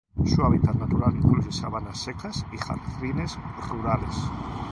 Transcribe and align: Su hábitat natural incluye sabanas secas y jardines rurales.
Su 0.25 0.41
hábitat 0.41 0.73
natural 0.77 1.15
incluye 1.15 1.51
sabanas 1.51 1.99
secas 2.01 2.43
y 2.51 2.57
jardines 2.57 3.37
rurales. 3.69 4.17